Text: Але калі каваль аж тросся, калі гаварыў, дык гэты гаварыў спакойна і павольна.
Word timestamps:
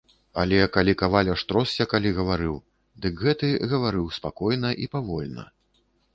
Але 0.43 0.59
калі 0.77 0.93
каваль 1.01 1.29
аж 1.33 1.43
тросся, 1.51 1.87
калі 1.91 2.13
гаварыў, 2.21 2.57
дык 3.05 3.23
гэты 3.27 3.51
гаварыў 3.75 4.09
спакойна 4.19 4.69
і 4.87 4.91
павольна. 4.97 5.49